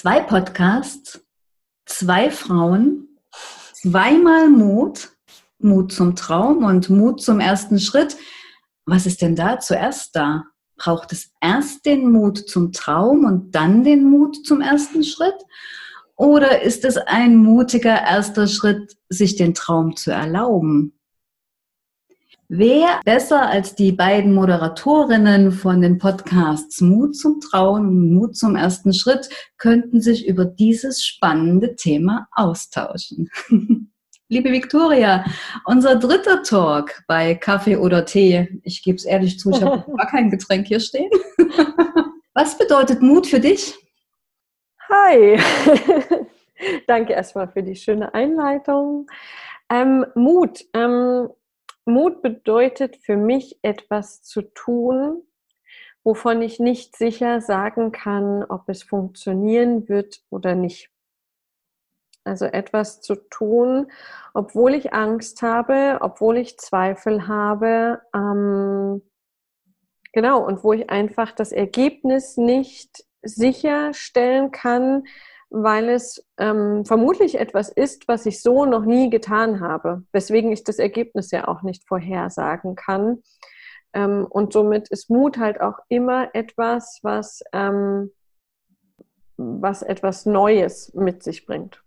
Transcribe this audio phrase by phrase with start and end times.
[0.00, 1.20] Zwei Podcasts,
[1.84, 3.18] zwei Frauen,
[3.74, 5.10] zweimal Mut,
[5.58, 8.16] Mut zum Traum und Mut zum ersten Schritt.
[8.86, 10.44] Was ist denn da zuerst da?
[10.78, 15.36] Braucht es erst den Mut zum Traum und dann den Mut zum ersten Schritt?
[16.16, 20.98] Oder ist es ein mutiger erster Schritt, sich den Traum zu erlauben?
[22.52, 28.56] Wer besser als die beiden Moderatorinnen von den Podcasts Mut zum Trauen und Mut zum
[28.56, 33.30] ersten Schritt könnten sich über dieses spannende Thema austauschen?
[34.28, 35.24] Liebe Viktoria,
[35.64, 38.60] unser dritter Talk bei Kaffee oder Tee.
[38.64, 41.12] Ich gebe es ehrlich zu, ich habe gar kein Getränk hier stehen.
[42.34, 43.76] Was bedeutet Mut für dich?
[44.88, 45.38] Hi,
[46.88, 49.06] danke erstmal für die schöne Einleitung.
[49.70, 50.64] Ähm, Mut.
[50.74, 51.28] Ähm,
[51.90, 55.22] Mut bedeutet für mich etwas zu tun,
[56.02, 60.90] wovon ich nicht sicher sagen kann, ob es funktionieren wird oder nicht.
[62.24, 63.90] Also etwas zu tun,
[64.34, 68.02] obwohl ich Angst habe, obwohl ich Zweifel habe.
[68.14, 69.02] Ähm,
[70.12, 75.04] genau, und wo ich einfach das Ergebnis nicht sicherstellen kann,
[75.50, 80.64] weil es ähm, vermutlich etwas ist, was ich so noch nie getan habe, weswegen ich
[80.64, 83.18] das Ergebnis ja auch nicht vorhersagen kann.
[83.92, 88.12] Ähm, und somit ist Mut halt auch immer etwas, was, ähm,
[89.36, 91.82] was etwas Neues mit sich bringt.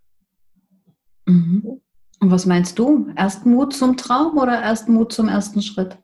[1.26, 1.80] Mhm.
[2.20, 3.10] Und was meinst du?
[3.16, 5.98] Erst Mut zum Traum oder erst Mut zum ersten Schritt?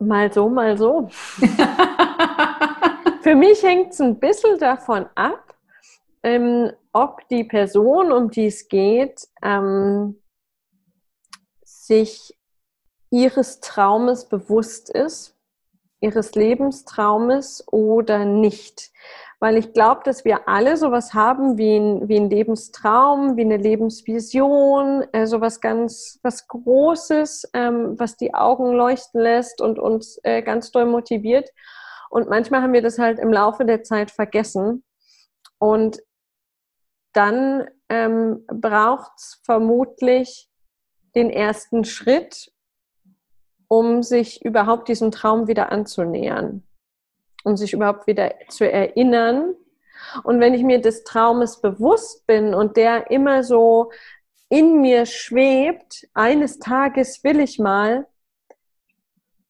[0.00, 1.08] Mal so, mal so.
[3.24, 5.54] Für mich hängt es ein bisschen davon ab,
[6.22, 10.20] ähm, ob die Person, um die es geht, ähm,
[11.64, 12.36] sich
[13.08, 15.38] ihres Traumes bewusst ist,
[16.00, 18.92] ihres Lebenstraumes oder nicht.
[19.40, 23.56] Weil ich glaube, dass wir alle sowas haben wie ein, wie ein Lebenstraum, wie eine
[23.56, 30.42] Lebensvision, äh, sowas ganz was Großes, ähm, was die Augen leuchten lässt und uns äh,
[30.42, 31.48] ganz doll motiviert.
[32.10, 34.84] Und manchmal haben wir das halt im Laufe der Zeit vergessen.
[35.58, 36.00] Und
[37.12, 40.50] dann ähm, braucht es vermutlich
[41.14, 42.52] den ersten Schritt,
[43.68, 46.64] um sich überhaupt diesem Traum wieder anzunähern,
[47.44, 49.54] um sich überhaupt wieder zu erinnern.
[50.24, 53.90] Und wenn ich mir des Traumes bewusst bin und der immer so
[54.48, 58.06] in mir schwebt, eines Tages will ich mal,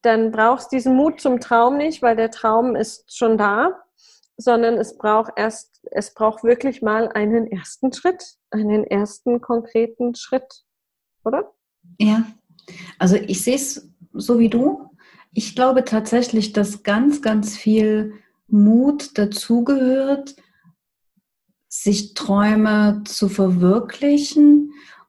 [0.04, 3.82] dann brauchst diesen Mut zum Traum nicht, weil der Traum ist schon da,
[4.36, 10.64] sondern es braucht erst, es braucht wirklich mal einen ersten Schritt, einen ersten konkreten Schritt,
[11.24, 11.52] oder?
[11.98, 12.24] Ja,
[12.98, 14.90] also ich sehe es so wie du.
[15.32, 18.14] Ich glaube tatsächlich, dass ganz, ganz viel
[18.46, 20.36] Mut dazugehört,
[21.68, 24.63] sich Träume zu verwirklichen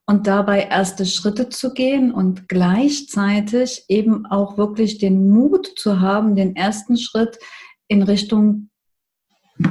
[0.06, 6.36] und dabei erste Schritte zu gehen und gleichzeitig eben auch wirklich den Mut zu haben,
[6.36, 7.40] den ersten Schritt
[7.88, 8.70] in Richtung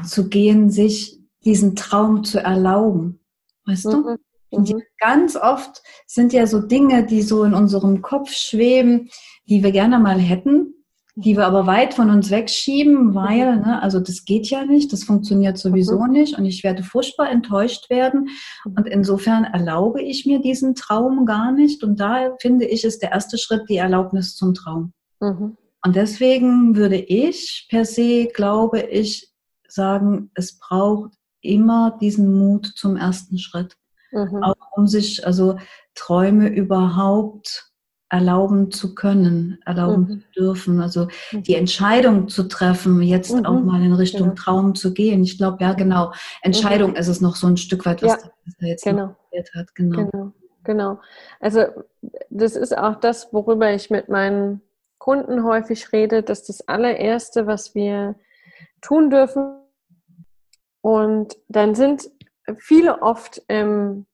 [0.04, 3.20] zu gehen, sich diesen Traum zu erlauben.
[3.66, 3.96] Weißt du?
[3.98, 4.18] Mhm.
[4.50, 4.82] Mhm.
[4.98, 9.10] Ganz oft sind ja so Dinge, die so in unserem Kopf schweben,
[9.48, 10.83] die wir gerne mal hätten,
[11.16, 15.04] die wir aber weit von uns wegschieben, weil, ne, also das geht ja nicht, das
[15.04, 16.10] funktioniert sowieso mhm.
[16.10, 18.30] nicht und ich werde furchtbar enttäuscht werden.
[18.64, 21.84] Und insofern erlaube ich mir diesen Traum gar nicht.
[21.84, 24.92] Und da finde ich, ist der erste Schritt die Erlaubnis zum Traum.
[25.20, 25.56] Mhm.
[25.84, 29.30] Und deswegen würde ich per se, glaube ich,
[29.68, 33.76] sagen, es braucht immer diesen Mut zum ersten Schritt.
[34.10, 34.42] Mhm.
[34.42, 35.58] Auch um sich, also
[35.94, 37.70] Träume überhaupt
[38.14, 40.20] erlauben zu können, erlauben mhm.
[40.20, 40.80] zu dürfen.
[40.80, 41.42] Also mhm.
[41.42, 43.44] die Entscheidung zu treffen, jetzt mhm.
[43.44, 44.34] auch mal in Richtung genau.
[44.34, 45.24] Traum zu gehen.
[45.24, 46.12] Ich glaube, ja, genau.
[46.40, 46.96] Entscheidung mhm.
[46.96, 48.30] ist es noch so ein Stück weit, was, ja.
[48.60, 49.16] da, jetzt genau.
[49.54, 49.74] hat.
[49.74, 50.10] Genau.
[50.10, 50.32] genau.
[50.62, 51.00] Genau.
[51.40, 51.64] Also
[52.30, 54.62] das ist auch das, worüber ich mit meinen
[54.98, 58.14] Kunden häufig rede, dass das allererste, was wir
[58.80, 59.58] tun dürfen,
[60.84, 62.10] und dann sind
[62.58, 64.04] viele oft ähm,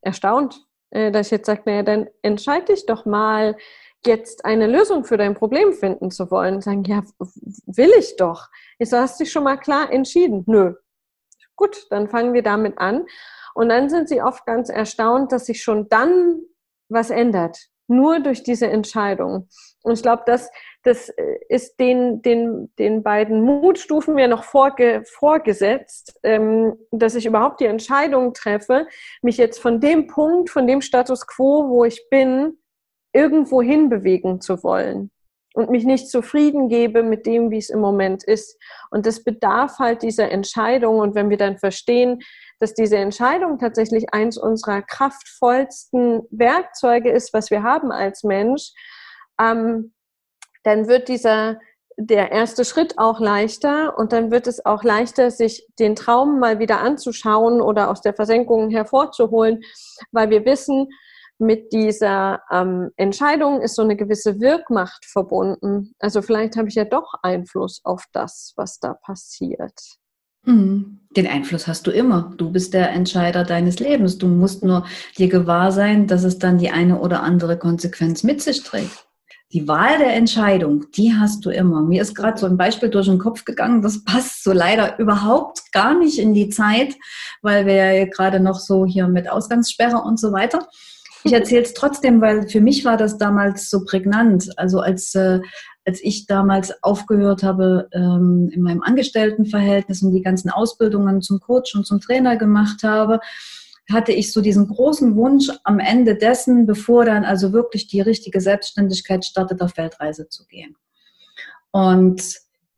[0.00, 0.65] erstaunt,
[1.12, 3.56] dass ich jetzt sage, naja, dann entscheide dich doch mal,
[4.06, 6.60] jetzt eine Lösung für dein Problem finden zu wollen.
[6.60, 7.02] Sagen, ja,
[7.66, 8.48] will ich doch.
[8.78, 10.44] Ich so, hast dich schon mal klar entschieden?
[10.46, 10.74] Nö.
[11.56, 13.06] Gut, dann fangen wir damit an.
[13.54, 16.40] Und dann sind sie oft ganz erstaunt, dass sich schon dann
[16.88, 17.58] was ändert.
[17.88, 19.48] Nur durch diese Entscheidung.
[19.82, 20.50] Und ich glaube, das,
[20.86, 21.12] das
[21.48, 27.66] ist den, den, den beiden Mutstufen mir noch vorge, vorgesetzt, ähm, dass ich überhaupt die
[27.66, 28.86] Entscheidung treffe,
[29.20, 32.58] mich jetzt von dem Punkt, von dem Status quo, wo ich bin,
[33.12, 35.10] irgendwo hin bewegen zu wollen.
[35.54, 38.60] und mich nicht zufrieden gebe mit dem, wie es im Moment ist.
[38.90, 40.98] Und das bedarf halt dieser Entscheidung.
[40.98, 42.20] Und wenn wir dann verstehen,
[42.60, 48.72] dass diese Entscheidung tatsächlich eins unserer kraftvollsten Werkzeuge ist, was wir haben als Mensch,
[49.40, 49.94] ähm,
[50.66, 51.60] dann wird dieser
[51.96, 56.58] der erste Schritt auch leichter und dann wird es auch leichter, sich den Traum mal
[56.58, 59.62] wieder anzuschauen oder aus der Versenkung hervorzuholen,
[60.12, 60.88] weil wir wissen,
[61.38, 65.92] mit dieser ähm, Entscheidung ist so eine gewisse Wirkmacht verbunden.
[65.98, 69.78] Also vielleicht habe ich ja doch Einfluss auf das, was da passiert.
[70.44, 71.00] Mhm.
[71.14, 72.32] Den Einfluss hast du immer.
[72.36, 74.16] Du bist der Entscheider deines Lebens.
[74.16, 74.86] Du musst nur
[75.18, 79.05] dir gewahr sein, dass es dann die eine oder andere Konsequenz mit sich trägt.
[79.56, 81.80] Die Wahl der Entscheidung, die hast du immer.
[81.80, 85.72] Mir ist gerade so ein Beispiel durch den Kopf gegangen, das passt so leider überhaupt
[85.72, 86.94] gar nicht in die Zeit,
[87.40, 90.68] weil wir ja gerade noch so hier mit Ausgangssperre und so weiter.
[91.24, 94.50] Ich erzähle es trotzdem, weil für mich war das damals so prägnant.
[94.58, 95.40] Also als, äh,
[95.86, 101.74] als ich damals aufgehört habe ähm, in meinem Angestelltenverhältnis und die ganzen Ausbildungen zum Coach
[101.74, 103.20] und zum Trainer gemacht habe,
[103.92, 108.40] hatte ich so diesen großen Wunsch am Ende dessen, bevor dann also wirklich die richtige
[108.40, 110.76] Selbstständigkeit startet, auf Weltreise zu gehen.
[111.70, 112.22] Und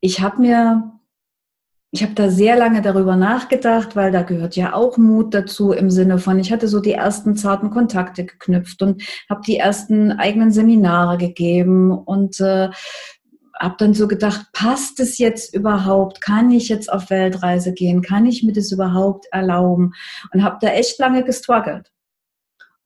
[0.01, 0.99] ich habe mir
[1.91, 5.91] ich habe da sehr lange darüber nachgedacht, weil da gehört ja auch Mut dazu im
[5.91, 10.51] Sinne von, ich hatte so die ersten zarten Kontakte geknüpft und habe die ersten eigenen
[10.51, 12.69] Seminare gegeben und äh,
[13.59, 16.21] habe dann so gedacht, passt es jetzt überhaupt?
[16.21, 18.03] Kann ich jetzt auf Weltreise gehen?
[18.03, 19.93] Kann ich mir das überhaupt erlauben?
[20.33, 21.91] Und habe da echt lange gestruggelt.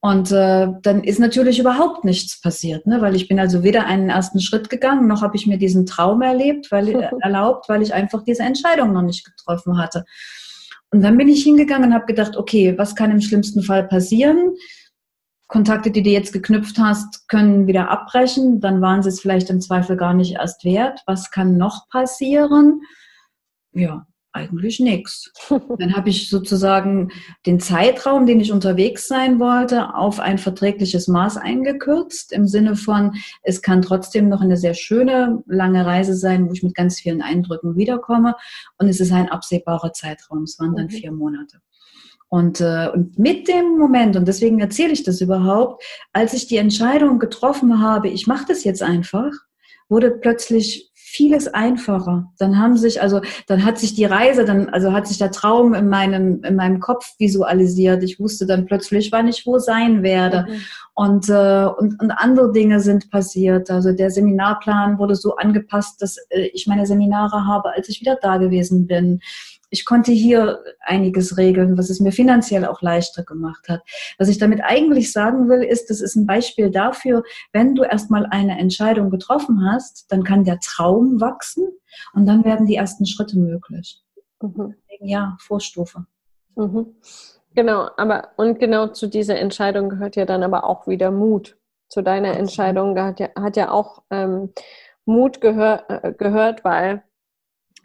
[0.04, 3.00] Und äh, dann ist natürlich überhaupt nichts passiert, ne?
[3.00, 6.22] weil ich bin also weder einen ersten Schritt gegangen, noch habe ich mir diesen Traum
[6.22, 10.04] erlebt, weil, äh, erlaubt, weil ich einfach diese Entscheidung noch nicht getroffen hatte.
[10.90, 14.56] Und dann bin ich hingegangen und habe gedacht, okay, was kann im schlimmsten Fall passieren?
[15.52, 18.60] Kontakte, die du jetzt geknüpft hast, können wieder abbrechen.
[18.60, 21.02] Dann waren sie es vielleicht im Zweifel gar nicht erst wert.
[21.06, 22.81] Was kann noch passieren?
[23.72, 25.31] Ja, eigentlich nichts.
[25.78, 27.10] Dann habe ich sozusagen
[27.44, 33.12] den Zeitraum, den ich unterwegs sein wollte, auf ein verträgliches Maß eingekürzt, im Sinne von,
[33.43, 37.20] es kann trotzdem noch eine sehr schöne, lange Reise sein, wo ich mit ganz vielen
[37.20, 38.37] Eindrücken wiederkomme.
[38.78, 40.90] Und es ist ein absehbarer Zeitraum, es waren dann mhm.
[40.90, 41.60] vier Monate.
[42.32, 45.84] Und, äh, und mit dem Moment, und deswegen erzähle ich das überhaupt,
[46.14, 49.32] als ich die Entscheidung getroffen habe, ich mache das jetzt einfach,
[49.90, 52.32] wurde plötzlich vieles einfacher.
[52.38, 55.75] Dann haben sich, also dann hat sich die Reise, dann, also hat sich der Traum
[55.75, 58.02] in meinem, in meinem Kopf visualisiert.
[58.02, 60.46] Ich wusste dann plötzlich, wann ich wo sein werde.
[60.49, 60.61] Mhm.
[60.94, 63.70] Und, äh, und, und andere Dinge sind passiert.
[63.70, 68.17] Also der Seminarplan wurde so angepasst, dass äh, ich meine Seminare habe, als ich wieder
[68.23, 69.20] da gewesen bin
[69.72, 73.80] ich konnte hier einiges regeln, was es mir finanziell auch leichter gemacht hat.
[74.19, 77.22] Was ich damit eigentlich sagen will, ist, das ist ein Beispiel dafür,
[77.52, 81.66] wenn du erstmal eine Entscheidung getroffen hast, dann kann der Traum wachsen
[82.12, 84.02] und dann werden die ersten Schritte möglich.
[84.42, 84.74] Mhm.
[85.00, 86.04] Ja, Vorstufe.
[86.54, 86.94] Mhm.
[87.54, 91.56] Genau, aber und genau zu dieser Entscheidung gehört ja dann aber auch wieder Mut.
[91.88, 94.52] Zu deiner Entscheidung hat ja, hat ja auch ähm,
[95.06, 97.02] Mut gehör, äh, gehört, weil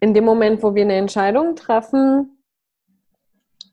[0.02, 2.38] in dem Moment, wo wir eine Entscheidung treffen,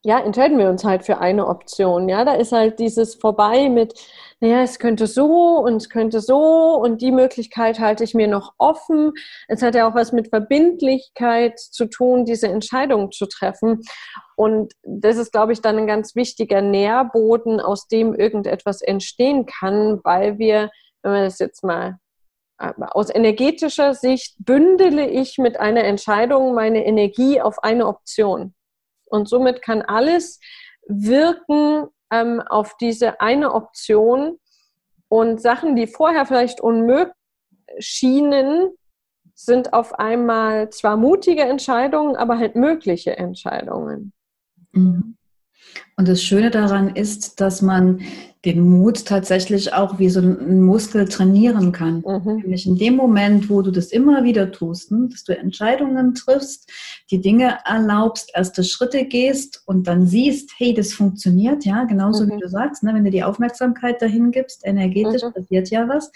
[0.07, 2.11] ja, entscheiden wir uns halt für eine Option.
[2.11, 3.95] Ja, da ist halt dieses vorbei mit,
[4.39, 8.53] naja, es könnte so und es könnte so und die Möglichkeit halte ich mir noch
[8.59, 9.13] offen.
[9.49, 13.81] Es hat ja auch was mit Verbindlichkeit zu tun, diese Entscheidung zu treffen.
[14.37, 20.01] Und das ist, glaube ich, dann ein ganz wichtiger Nährboden, aus dem irgendetwas entstehen kann,
[20.05, 20.71] weil wir,
[21.03, 21.99] wenn wir das jetzt mal
[22.59, 28.55] aus energetischer Sicht bündele ich mit einer Entscheidung meine Energie auf eine Option.
[29.07, 30.41] Und somit kann alles
[30.87, 34.39] wirken ähm, auf diese eine Option
[35.09, 37.13] und Sachen, die vorher vielleicht unmöglich
[37.79, 38.71] schienen,
[39.35, 44.13] sind auf einmal zwar mutige Entscheidungen, aber halt mögliche Entscheidungen.
[44.73, 45.17] Mhm.
[45.97, 48.03] Und das Schöne daran ist, dass man
[48.45, 52.05] den Mut tatsächlich auch wie so ein Muskel trainieren kann.
[52.07, 52.37] Mhm.
[52.43, 56.71] Nämlich in dem Moment, wo du das immer wieder tust, ne, dass du Entscheidungen triffst,
[57.11, 62.33] die Dinge erlaubst, erste Schritte gehst und dann siehst, hey, das funktioniert, ja, genauso mhm.
[62.33, 65.33] wie du sagst, ne, wenn du die Aufmerksamkeit dahin gibst, energetisch mhm.
[65.33, 66.13] passiert ja was.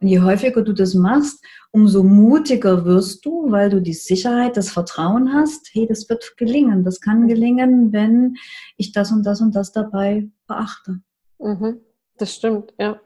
[0.00, 4.70] Und je häufiger du das machst, umso mutiger wirst du, weil du die Sicherheit, das
[4.70, 6.84] Vertrauen hast, hey, das wird gelingen.
[6.84, 8.36] Das kann gelingen, wenn
[8.76, 11.00] ich das und das und das dabei beachte.
[11.40, 11.80] Mhm,
[12.18, 13.00] das stimmt, ja.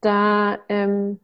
[0.00, 1.20] Da, ähm,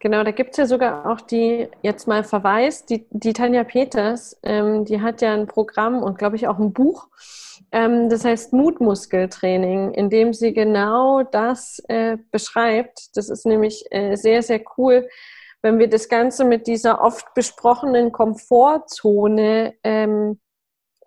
[0.00, 4.38] genau, da gibt es ja sogar auch die, jetzt mal Verweis, die, die Tanja Peters,
[4.42, 7.08] ähm, die hat ja ein Programm und glaube ich auch ein Buch,
[7.72, 13.16] ähm, das heißt Mutmuskeltraining, in dem sie genau das äh, beschreibt.
[13.16, 15.08] Das ist nämlich äh, sehr, sehr cool,
[15.62, 20.38] wenn wir das Ganze mit dieser oft besprochenen Komfortzone ähm,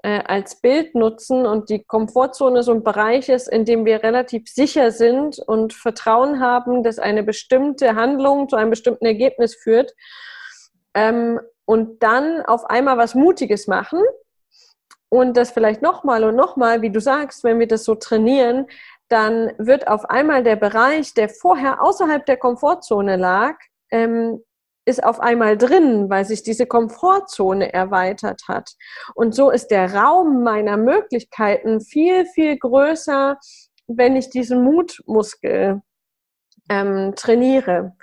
[0.06, 4.48] äh, als Bild nutzen und die Komfortzone so ein Bereich ist, in dem wir relativ
[4.48, 9.96] sicher sind und Vertrauen haben, dass eine bestimmte Handlung zu einem bestimmten Ergebnis führt
[10.94, 14.00] ähm, und dann auf einmal was Mutiges machen
[15.10, 18.68] und das vielleicht nochmal und nochmal, wie du sagst, wenn wir das so trainieren,
[19.08, 23.56] dann wird auf einmal der Bereich, der vorher außerhalb der Komfortzone lag,
[23.90, 24.44] ähm,
[24.86, 28.76] ist auf einmal drin, weil sich diese Komfortzone erweitert hat.
[29.16, 33.38] Und so ist der Raum meiner Möglichkeiten viel, viel größer,
[33.88, 35.82] wenn ich diesen Mutmuskel
[36.70, 37.96] ähm, trainiere.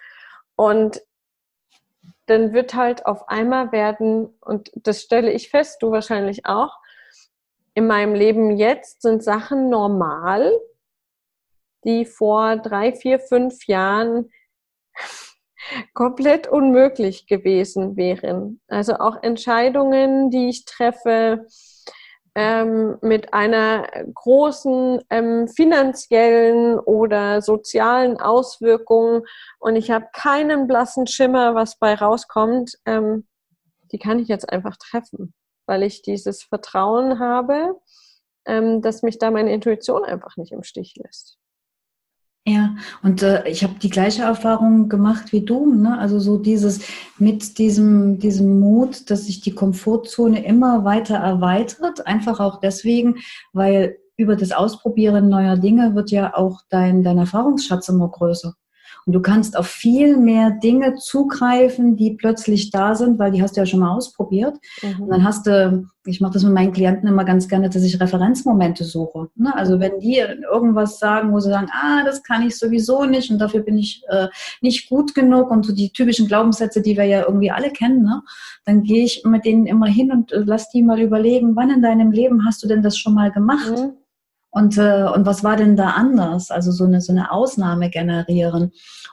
[0.56, 1.00] Und
[2.26, 6.76] dann wird halt auf einmal werden, und das stelle ich fest, du wahrscheinlich auch,
[7.74, 10.52] in meinem Leben jetzt sind Sachen normal,
[11.84, 14.30] die vor drei, vier, fünf Jahren
[15.94, 18.60] komplett unmöglich gewesen wären.
[18.68, 21.46] Also auch Entscheidungen, die ich treffe,
[22.34, 29.24] ähm, mit einer großen ähm, finanziellen oder sozialen Auswirkung
[29.58, 33.26] und ich habe keinen blassen Schimmer, was bei rauskommt, ähm,
[33.92, 35.34] die kann ich jetzt einfach treffen,
[35.66, 37.78] weil ich dieses Vertrauen habe,
[38.46, 41.38] ähm, dass mich da meine Intuition einfach nicht im Stich lässt.
[42.44, 45.72] Ja, und äh, ich habe die gleiche Erfahrung gemacht wie du.
[45.72, 45.96] Ne?
[45.96, 46.80] Also so dieses
[47.18, 52.04] mit diesem, diesem Mut, dass sich die Komfortzone immer weiter erweitert.
[52.04, 53.18] Einfach auch deswegen,
[53.52, 58.54] weil über das Ausprobieren neuer Dinge wird ja auch dein, dein Erfahrungsschatz immer größer.
[59.06, 63.56] Und du kannst auf viel mehr Dinge zugreifen, die plötzlich da sind, weil die hast
[63.56, 64.58] du ja schon mal ausprobiert.
[64.82, 65.02] Mhm.
[65.02, 68.00] Und dann hast du, ich mache das mit meinen Klienten immer ganz gerne, dass ich
[68.00, 69.28] Referenzmomente suche.
[69.34, 69.54] Ne?
[69.56, 73.38] Also wenn die irgendwas sagen, wo sie sagen, ah, das kann ich sowieso nicht und
[73.38, 74.28] dafür bin ich äh,
[74.60, 78.22] nicht gut genug und so die typischen Glaubenssätze, die wir ja irgendwie alle kennen, ne?
[78.64, 81.82] dann gehe ich mit denen immer hin und äh, lass die mal überlegen, wann in
[81.82, 83.70] deinem Leben hast du denn das schon mal gemacht?
[83.70, 83.92] Mhm.
[84.54, 86.50] Und, äh, und was war denn da anders?
[86.50, 88.70] Also so eine, so eine Ausnahme generieren.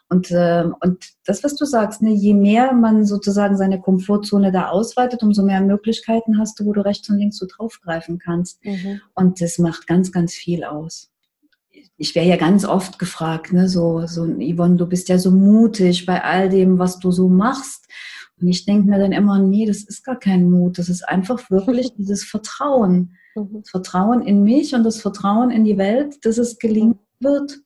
[0.09, 4.67] Und, äh, und das, was du sagst, ne, je mehr man sozusagen seine Komfortzone da
[4.67, 8.63] ausweitet, umso mehr Möglichkeiten hast du, wo du rechts und links so draufgreifen kannst.
[8.65, 8.99] Mhm.
[9.15, 11.09] Und das macht ganz, ganz viel aus.
[11.95, 16.05] Ich wäre ja ganz oft gefragt, ne, so, so, Yvonne, du bist ja so mutig
[16.05, 17.87] bei all dem, was du so machst.
[18.41, 21.49] Und ich denke mir dann immer, nee, das ist gar kein Mut, das ist einfach
[21.49, 23.15] wirklich dieses Vertrauen.
[23.39, 23.61] Mhm.
[23.61, 27.59] Das Vertrauen in mich und das Vertrauen in die Welt, dass es gelingen wird.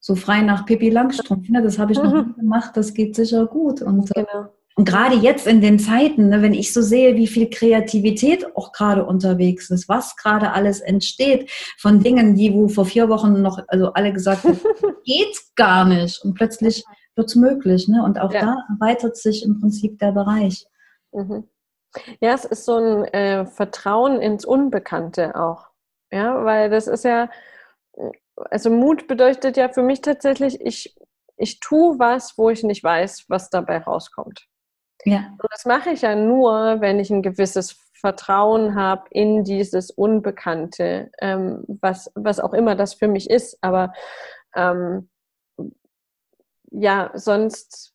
[0.00, 1.48] So frei nach Pippi Langstrumpf.
[1.48, 1.62] Ne?
[1.62, 3.80] Das habe ich noch nie gemacht, das geht sicher gut.
[3.80, 4.48] Und, äh, genau.
[4.76, 8.72] und gerade jetzt in den Zeiten, ne, wenn ich so sehe, wie viel Kreativität auch
[8.72, 13.60] gerade unterwegs ist, was gerade alles entsteht von Dingen, die wo vor vier Wochen noch,
[13.68, 14.60] also alle gesagt haben,
[15.04, 16.22] geht gar nicht.
[16.22, 16.84] Und plötzlich
[17.16, 17.88] wird es möglich.
[17.88, 18.04] Ne?
[18.04, 18.40] Und auch ja.
[18.40, 20.66] da erweitert sich im Prinzip der Bereich.
[21.12, 21.44] Mhm.
[22.20, 25.68] Ja, es ist so ein äh, Vertrauen ins Unbekannte auch.
[26.10, 27.28] Ja, weil das ist ja,
[28.50, 30.96] also Mut bedeutet ja für mich tatsächlich, ich,
[31.36, 34.46] ich tue was, wo ich nicht weiß, was dabei rauskommt.
[35.04, 35.30] Ja.
[35.30, 41.10] Und das mache ich ja nur, wenn ich ein gewisses Vertrauen habe in dieses Unbekannte,
[41.20, 43.58] ähm, was, was auch immer das für mich ist.
[43.60, 43.92] Aber
[44.54, 45.08] ähm,
[46.70, 47.93] ja, sonst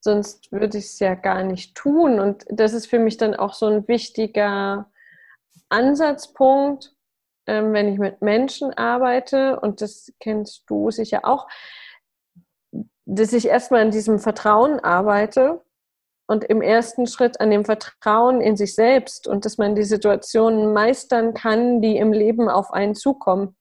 [0.00, 2.20] sonst würde ich es ja gar nicht tun.
[2.20, 4.90] Und das ist für mich dann auch so ein wichtiger
[5.68, 6.94] Ansatzpunkt,
[7.46, 11.46] ähm, wenn ich mit Menschen arbeite, und das kennst du sicher auch,
[13.06, 15.60] dass ich erstmal an diesem Vertrauen arbeite
[16.28, 20.72] und im ersten Schritt an dem Vertrauen in sich selbst und dass man die Situationen
[20.72, 23.56] meistern kann, die im Leben auf einen zukommen.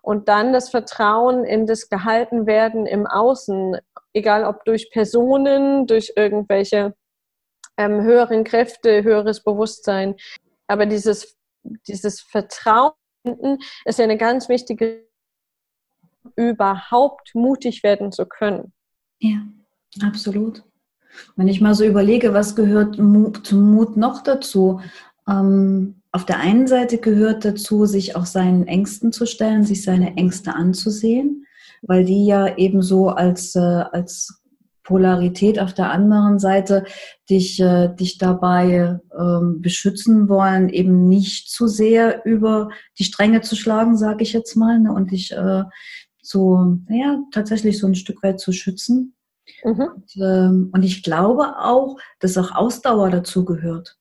[0.00, 3.76] Und dann das Vertrauen in das Gehaltenwerden im Außen,
[4.14, 6.94] egal ob durch Personen, durch irgendwelche
[7.76, 10.14] ähm, höheren Kräfte, höheres Bewusstsein.
[10.66, 11.36] Aber dieses,
[11.86, 12.92] dieses Vertrauen
[13.84, 15.06] ist ja eine ganz wichtige,
[16.36, 18.72] überhaupt mutig werden zu können.
[19.18, 19.46] Ja,
[20.02, 20.62] absolut.
[21.36, 24.80] Wenn ich mal so überlege, was gehört zum Mut noch dazu?
[25.28, 30.16] Ähm, auf der einen Seite gehört dazu, sich auch seinen Ängsten zu stellen, sich seine
[30.16, 31.46] Ängste anzusehen,
[31.86, 34.42] weil die ja ebenso als, äh, als
[34.84, 36.84] Polarität auf der anderen Seite
[37.28, 43.56] dich, äh, dich dabei ähm, beschützen wollen, eben nicht zu sehr über die Stränge zu
[43.56, 45.64] schlagen, sage ich jetzt mal, ne, und dich äh,
[46.22, 49.14] so, ja, tatsächlich so ein Stück weit zu schützen.
[49.62, 49.80] Mhm.
[49.80, 53.98] Und, ähm, und, ich glaube auch, dass auch Ausdauer dazu gehört.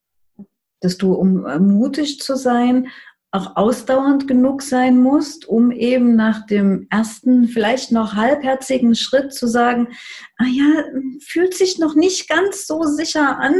[0.80, 2.88] Dass du, um äh, mutig zu sein,
[3.34, 9.48] auch ausdauernd genug sein musst, um eben nach dem ersten, vielleicht noch halbherzigen Schritt zu
[9.48, 9.88] sagen,
[10.38, 10.84] ah ja,
[11.20, 13.56] fühlt sich noch nicht ganz so sicher an,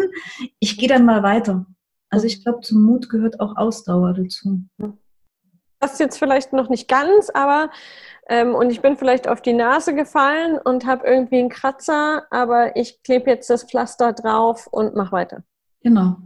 [0.60, 1.66] ich gehe dann mal weiter.
[2.12, 4.60] Also ich glaube, zum Mut gehört auch Ausdauer dazu.
[5.80, 7.72] Das jetzt vielleicht noch nicht ganz, aber
[8.30, 12.76] ähm, und ich bin vielleicht auf die Nase gefallen und habe irgendwie einen Kratzer, aber
[12.76, 15.44] ich klebe jetzt das Pflaster drauf und mache weiter.
[15.82, 16.18] Genau.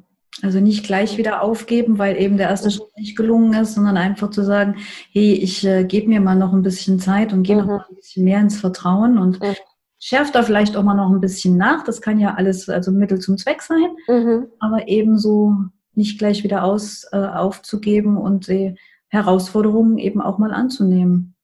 [0.43, 4.29] Also nicht gleich wieder aufgeben, weil eben der erste Schritt nicht gelungen ist, sondern einfach
[4.29, 4.75] zu sagen,
[5.11, 7.61] hey, ich äh, gebe mir mal noch ein bisschen Zeit und gehe mhm.
[7.61, 9.55] noch mal ein bisschen mehr ins Vertrauen und mhm.
[9.99, 11.83] schärft da vielleicht auch mal noch ein bisschen nach.
[11.83, 14.47] Das kann ja alles also Mittel zum Zweck sein, mhm.
[14.59, 15.55] aber ebenso
[15.95, 18.75] nicht gleich wieder aus, äh, aufzugeben und die
[19.07, 21.35] Herausforderungen eben auch mal anzunehmen.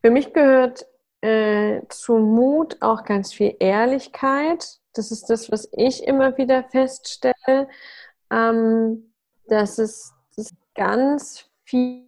[0.00, 0.86] Für mich gehört
[1.22, 7.68] äh, zu Mut auch ganz viel Ehrlichkeit das ist das, was ich immer wieder feststelle,
[8.30, 9.12] ähm,
[9.46, 12.06] dass es das ganz viel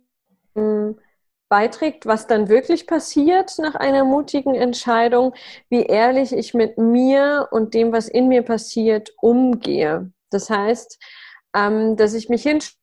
[1.49, 5.35] beiträgt, was dann wirklich passiert nach einer mutigen Entscheidung,
[5.69, 10.13] wie ehrlich ich mit mir und dem, was in mir passiert, umgehe.
[10.31, 10.99] Das heißt,
[11.55, 12.81] ähm, dass ich mich hinstelle,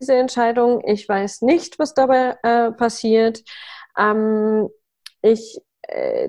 [0.00, 3.42] diese Entscheidung, ich weiß nicht, was dabei äh, passiert.
[3.96, 4.68] Ähm,
[5.22, 5.60] ich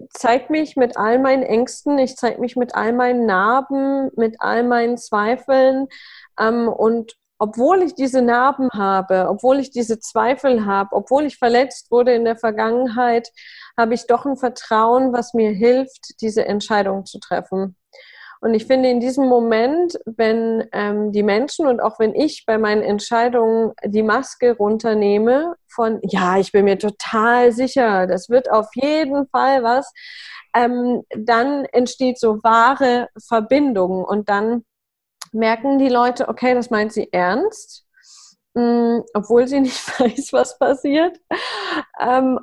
[0.09, 4.63] zeige mich mit all meinen Ängsten, ich zeige mich mit all meinen Narben, mit all
[4.63, 5.87] meinen Zweifeln.
[6.39, 11.91] Ähm, und obwohl ich diese Narben habe, obwohl ich diese Zweifel habe, obwohl ich verletzt
[11.91, 13.29] wurde in der Vergangenheit,
[13.77, 17.75] habe ich doch ein Vertrauen, was mir hilft, diese Entscheidung zu treffen.
[18.41, 22.57] Und ich finde in diesem Moment, wenn ähm, die Menschen und auch wenn ich bei
[22.57, 28.67] meinen Entscheidungen die Maske runternehme von, ja, ich bin mir total sicher, das wird auf
[28.75, 29.91] jeden Fall was,
[30.55, 34.63] ähm, dann entsteht so wahre Verbindung und dann
[35.31, 37.85] merken die Leute, okay, das meint sie ernst,
[38.53, 41.19] mh, mm, obwohl sie nicht weiß, was passiert.
[41.99, 42.39] Ähm,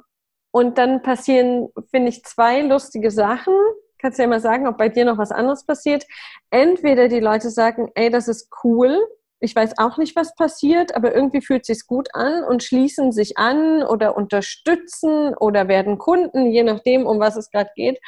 [0.50, 3.54] und dann passieren, finde ich, zwei lustige Sachen
[4.02, 6.04] kannst du ja mal sagen, ob bei dir noch was anderes passiert.
[6.50, 8.98] Entweder die Leute sagen, ey, das ist cool,
[9.42, 13.10] ich weiß auch nicht, was passiert, aber irgendwie fühlt es sich gut an und schließen
[13.10, 17.98] sich an oder unterstützen oder werden Kunden, je nachdem, um was es gerade geht.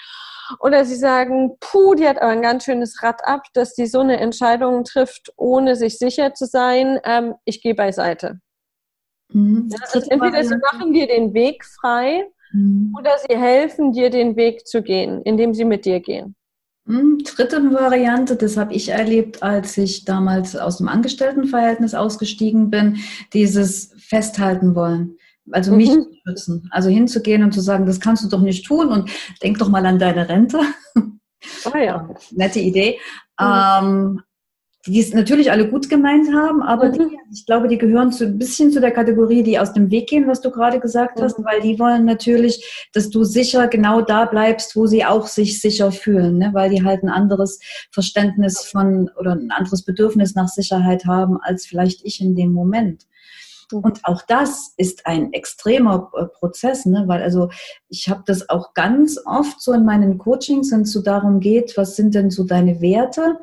[0.60, 4.00] Oder sie sagen, puh, die hat aber ein ganz schönes Rad ab, dass die so
[4.00, 8.40] eine Entscheidung trifft, ohne sich sicher zu sein, ähm, ich gehe beiseite.
[9.32, 9.68] Mhm.
[9.70, 12.94] Das ist entweder sie machen dir den Weg frei Mhm.
[12.98, 16.34] Oder sie helfen dir, den Weg zu gehen, indem sie mit dir gehen.
[16.86, 17.18] Mhm.
[17.24, 22.98] Dritte Variante, das habe ich erlebt, als ich damals aus dem Angestelltenverhältnis ausgestiegen bin,
[23.32, 25.16] dieses Festhalten wollen.
[25.50, 26.04] Also mich mhm.
[26.04, 26.68] zu schützen.
[26.70, 29.10] Also hinzugehen und zu sagen, das kannst du doch nicht tun und
[29.42, 30.60] denk doch mal an deine Rente.
[31.66, 32.08] Oh ja.
[32.30, 32.98] Nette Idee.
[33.38, 33.46] Mhm.
[33.46, 34.20] Ähm,
[34.86, 36.92] die es natürlich alle gut gemeint haben, aber mhm.
[36.92, 40.08] die, ich glaube, die gehören zu, ein bisschen zu der Kategorie, die aus dem Weg
[40.08, 41.22] gehen, was du gerade gesagt mhm.
[41.22, 45.60] hast, weil die wollen natürlich, dass du sicher genau da bleibst, wo sie auch sich
[45.60, 46.50] sicher fühlen, ne?
[46.52, 47.60] weil die halt ein anderes
[47.92, 53.06] Verständnis von oder ein anderes Bedürfnis nach Sicherheit haben, als vielleicht ich in dem Moment.
[53.72, 53.78] Mhm.
[53.78, 57.04] Und auch das ist ein extremer äh, Prozess, ne?
[57.06, 57.48] weil also
[57.88, 61.74] ich habe das auch ganz oft so in meinen Coachings, wenn es so darum geht,
[61.78, 63.38] was sind denn so deine Werte?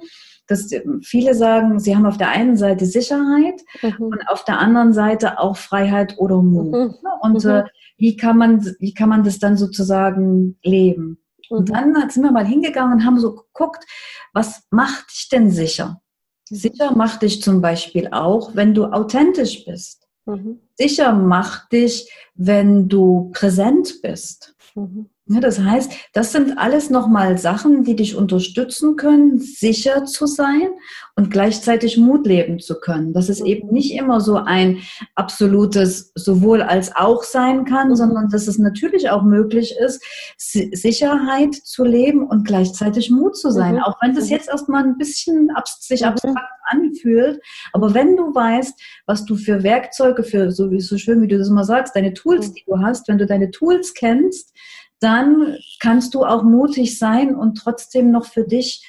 [0.51, 0.69] Dass
[1.03, 4.05] viele sagen, sie haben auf der einen Seite Sicherheit mhm.
[4.05, 6.71] und auf der anderen Seite auch Freiheit oder Mut.
[6.71, 6.95] Mhm.
[7.21, 7.49] Und mhm.
[7.49, 7.63] Äh,
[7.97, 11.23] wie, kann man, wie kann man das dann sozusagen leben?
[11.49, 11.73] Und mhm.
[11.73, 13.85] dann sind wir mal hingegangen und haben so geguckt,
[14.33, 16.01] was macht dich denn sicher?
[16.49, 20.07] Sicher macht dich zum Beispiel auch, wenn du authentisch bist.
[20.25, 20.59] Mhm.
[20.75, 24.55] Sicher macht dich, wenn du präsent bist.
[24.75, 25.09] Mhm.
[25.39, 30.69] Das heißt, das sind alles nochmal Sachen, die dich unterstützen können, sicher zu sein
[31.15, 33.13] und gleichzeitig Mut leben zu können.
[33.13, 33.73] Dass es eben mhm.
[33.73, 34.79] nicht immer so ein
[35.15, 37.95] absolutes sowohl als auch sein kann, mhm.
[37.95, 40.03] sondern dass es natürlich auch möglich ist,
[40.37, 43.75] Sicherheit zu leben und gleichzeitig Mut zu sein.
[43.75, 43.83] Mhm.
[43.83, 46.39] Auch wenn das jetzt erstmal ein bisschen sich abstrakt
[46.71, 47.41] anfühlt.
[47.73, 51.49] Aber wenn du weißt, was du für Werkzeuge, für so, so schön wie du das
[51.49, 54.53] immer sagst, deine Tools, die du hast, wenn du deine Tools kennst,
[55.01, 58.87] dann kannst du auch mutig sein und trotzdem noch für dich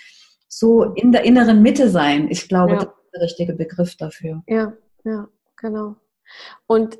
[0.48, 2.28] so in der inneren Mitte sein.
[2.30, 2.78] Ich glaube, ja.
[2.78, 4.42] das ist der richtige Begriff dafür.
[4.46, 5.96] Ja, ja, genau.
[6.66, 6.98] Und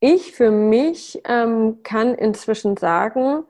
[0.00, 3.44] ich für mich ähm, kann inzwischen sagen,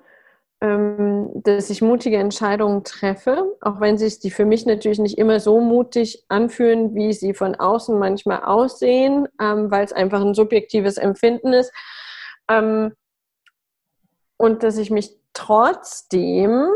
[0.63, 5.41] ähm, dass ich mutige Entscheidungen treffe, auch wenn sich die für mich natürlich nicht immer
[5.41, 10.99] so mutig anfühlen, wie sie von außen manchmal aussehen, ähm, weil es einfach ein subjektives
[10.99, 11.73] Empfinden ist.
[12.49, 12.93] Ähm,
[14.43, 16.69] und dass ich mich trotzdem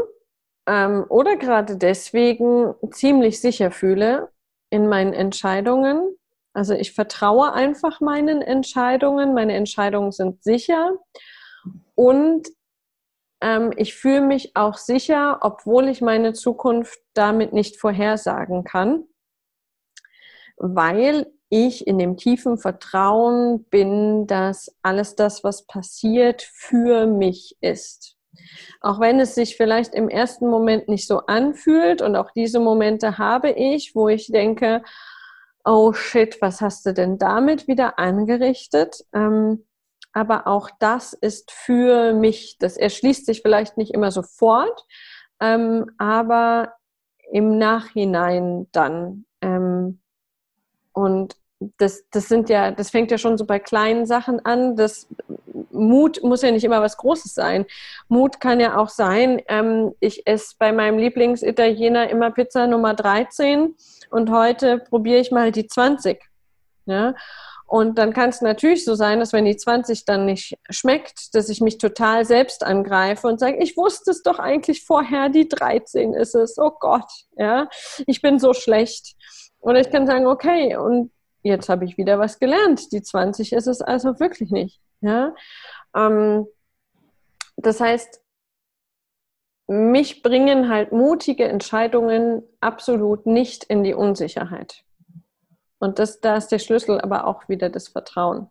[0.68, 4.31] ähm, oder gerade deswegen ziemlich sicher fühle
[4.70, 6.16] in meinen Entscheidungen,
[6.52, 9.35] Also ich vertraue einfach meinen Entscheidungen.
[9.35, 10.92] Meine Entscheidungen sind sicher.
[11.96, 12.46] Und
[13.40, 19.07] ähm, ich fühle mich auch sicher, obwohl ich meine Zukunft damit nicht vorhersagen kann,
[20.57, 28.16] weil ich in dem tiefen Vertrauen bin, dass alles das, was passiert, für mich ist.
[28.80, 33.18] Auch wenn es sich vielleicht im ersten Moment nicht so anfühlt und auch diese Momente
[33.18, 34.82] habe ich, wo ich denke,
[35.64, 39.04] oh shit, was hast du denn damit wieder angerichtet?
[39.12, 39.64] Ähm,
[40.12, 44.87] aber auch das ist für mich, das erschließt sich vielleicht nicht immer sofort,
[45.40, 46.72] ähm, aber
[47.30, 49.26] im Nachhinein dann.
[50.96, 51.37] Und
[51.76, 54.76] das, das sind ja, das fängt ja schon so bei kleinen Sachen an.
[54.76, 55.06] Das
[55.70, 57.66] Mut muss ja nicht immer was Großes sein.
[58.09, 63.74] Mut kann ja auch sein, ähm, ich esse bei meinem Lieblingsitaliener immer Pizza Nummer 13
[64.11, 66.18] und heute probiere ich mal die 20.
[66.87, 67.14] Ja?
[67.66, 71.50] Und dann kann es natürlich so sein, dass wenn die 20 dann nicht schmeckt, dass
[71.50, 76.14] ich mich total selbst angreife und sage, ich wusste es doch eigentlich vorher, die 13
[76.14, 76.56] ist es.
[76.59, 77.68] Oh Gott, ja,
[78.06, 79.16] ich bin so schlecht.
[79.66, 81.11] Oder ich kann sagen, okay, und
[81.42, 82.92] jetzt habe ich wieder was gelernt.
[82.92, 84.81] Die 20 ist es also wirklich nicht.
[85.00, 85.35] Ja?
[85.92, 86.46] Ähm,
[87.57, 88.22] das heißt,
[89.66, 94.85] mich bringen halt mutige Entscheidungen absolut nicht in die Unsicherheit.
[95.81, 98.46] Und das, da ist der Schlüssel aber auch wieder das Vertrauen.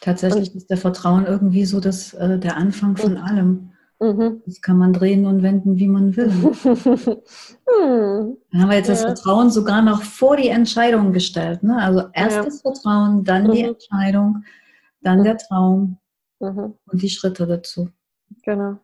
[0.00, 3.72] Tatsächlich und, ist der Vertrauen irgendwie so das, äh, der Anfang von allem.
[3.98, 4.42] Mhm.
[4.44, 6.30] Das kann man drehen und wenden, wie man will.
[6.30, 8.36] hm.
[8.52, 8.94] Dann haben wir jetzt ja.
[8.94, 11.62] das Vertrauen sogar noch vor die Entscheidung gestellt.
[11.62, 11.78] Ne?
[11.78, 12.44] Also erst ja.
[12.44, 13.52] das Vertrauen, dann mhm.
[13.52, 14.44] die Entscheidung,
[15.00, 15.98] dann der Traum
[16.40, 16.74] mhm.
[16.86, 17.88] und die Schritte dazu.
[18.42, 18.78] Genau.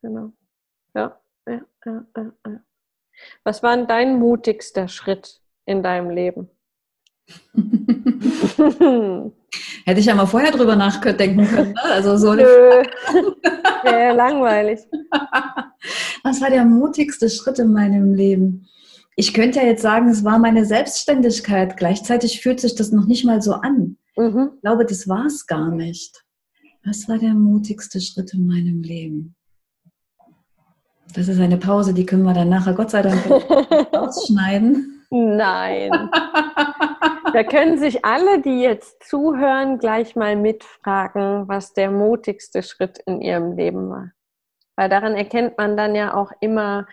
[0.00, 0.32] Genau.
[0.94, 1.20] Ja.
[1.46, 2.60] Ja, ja, ja, ja.
[3.44, 6.48] Was war denn dein mutigster Schritt in deinem Leben?
[9.84, 11.72] Hätte ich ja mal vorher drüber nachdenken können.
[11.72, 11.82] Ne?
[11.82, 12.82] Also so Nö.
[13.84, 14.80] ja, langweilig.
[16.22, 18.68] Was war der mutigste Schritt in meinem Leben?
[19.16, 21.76] Ich könnte ja jetzt sagen, es war meine Selbstständigkeit.
[21.76, 23.98] Gleichzeitig fühlt sich das noch nicht mal so an.
[24.16, 24.52] Mhm.
[24.54, 26.24] Ich glaube, das war es gar nicht.
[26.84, 29.34] Was war der mutigste Schritt in meinem Leben?
[31.14, 33.24] Das ist eine Pause, die können wir dann nachher Gott sei Dank
[33.92, 35.02] ausschneiden.
[35.10, 35.90] Nein.
[37.32, 43.20] Da können sich alle, die jetzt zuhören, gleich mal mitfragen, was der mutigste Schritt in
[43.20, 44.12] ihrem Leben war.
[44.76, 46.86] Weil daran erkennt man dann ja auch immer,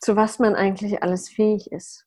[0.00, 2.06] zu was man eigentlich alles fähig ist.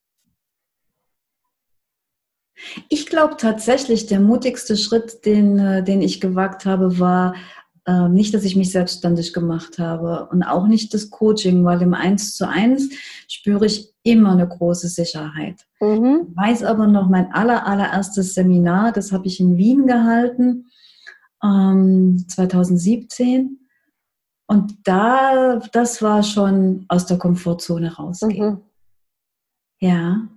[2.89, 7.35] Ich glaube tatsächlich, der mutigste Schritt, den, äh, den ich gewagt habe, war
[7.85, 11.93] äh, nicht, dass ich mich selbstständig gemacht habe und auch nicht das Coaching, weil im
[11.93, 12.89] Eins zu eins
[13.27, 15.65] spüre ich immer eine große Sicherheit.
[15.79, 16.27] Mhm.
[16.29, 20.65] Ich weiß aber noch mein aller, allererstes Seminar, das habe ich in Wien gehalten,
[21.43, 23.59] ähm, 2017.
[24.47, 28.49] Und da, das war schon aus der Komfortzone rausgehen.
[28.49, 28.61] Mhm.
[29.79, 30.27] Ja,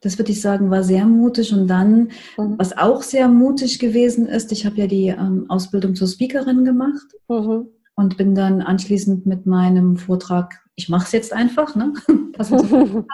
[0.00, 1.52] das würde ich sagen, war sehr mutig.
[1.52, 2.58] Und dann, mhm.
[2.58, 7.06] was auch sehr mutig gewesen ist, ich habe ja die ähm, Ausbildung zur Speakerin gemacht
[7.28, 7.68] mhm.
[8.00, 11.92] Und bin dann anschließend mit meinem Vortrag, ich mache es jetzt einfach, ne?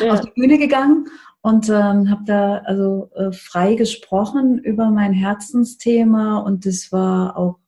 [0.00, 0.12] ja.
[0.12, 1.08] auf die Bühne gegangen
[1.42, 7.58] und ähm, habe da also äh, frei gesprochen über mein Herzensthema und das war auch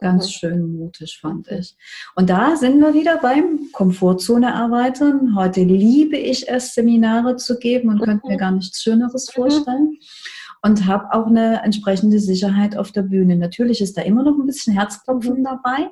[0.00, 0.30] Ganz mhm.
[0.30, 1.76] schön mutig, fand ich.
[2.14, 5.34] Und da sind wir wieder beim Komfortzone erweitern.
[5.34, 8.38] Heute liebe ich es, Seminare zu geben und könnte mir mhm.
[8.38, 9.40] gar nichts Schöneres mhm.
[10.64, 13.36] Und habe auch eine entsprechende Sicherheit auf der Bühne.
[13.36, 15.90] Natürlich ist da immer noch ein bisschen Herzklopfen dabei.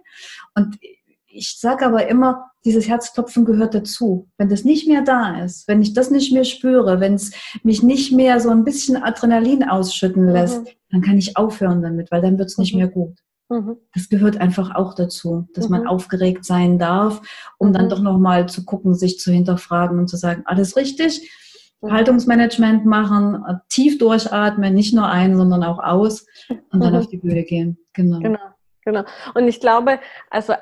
[0.54, 0.78] Und
[1.26, 4.30] ich sage aber immer, dieses Herzklopfen gehört dazu.
[4.38, 7.32] Wenn das nicht mehr da ist, wenn ich das nicht mehr spüre, wenn es
[7.62, 10.68] mich nicht mehr so ein bisschen Adrenalin ausschütten lässt, mhm.
[10.90, 12.78] dann kann ich aufhören damit, weil dann wird es nicht mhm.
[12.80, 13.18] mehr gut.
[13.48, 13.76] Mhm.
[13.94, 15.78] Das gehört einfach auch dazu, dass mhm.
[15.78, 17.20] man aufgeregt sein darf,
[17.58, 17.72] um mhm.
[17.74, 21.41] dann doch nochmal zu gucken, sich zu hinterfragen und zu sagen, alles richtig, mhm.
[21.82, 26.26] Haltungsmanagement machen, tief durchatmen, nicht nur ein, sondern auch aus
[26.70, 27.78] und dann auf die Bühne gehen.
[27.92, 28.20] Genau.
[28.20, 28.38] genau.
[28.84, 29.04] Genau.
[29.34, 30.54] Und ich glaube, also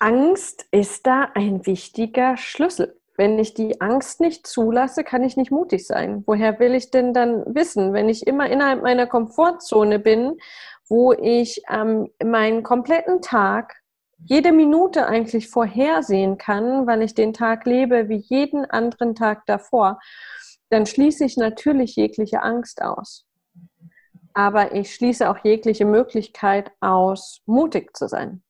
[0.00, 2.96] Angst ist da ein wichtiger Schlüssel.
[3.16, 6.22] Wenn ich die Angst nicht zulasse, kann ich nicht mutig sein.
[6.26, 10.36] Woher will ich denn dann wissen, wenn ich immer innerhalb meiner Komfortzone bin
[10.88, 13.76] wo ich ähm, meinen kompletten Tag,
[14.24, 20.00] jede Minute eigentlich vorhersehen kann, weil ich den Tag lebe wie jeden anderen Tag davor,
[20.70, 23.26] dann schließe ich natürlich jegliche Angst aus.
[24.34, 28.42] Aber ich schließe auch jegliche Möglichkeit aus, mutig zu sein.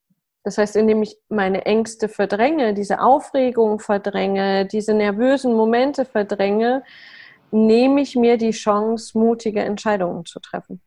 [0.44, 6.84] Das heißt, indem ich meine Ängste verdränge, diese Aufregung verdränge, diese nervösen Momente verdränge,
[7.50, 10.80] nehme ich mir die Chance, mutige Entscheidungen zu treffen.